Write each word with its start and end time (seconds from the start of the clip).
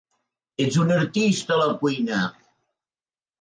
Ets 0.63 0.79
un 0.83 0.93
artista 0.95 1.53
a 1.57 1.59
la 1.65 1.77
cuina! 1.85 2.23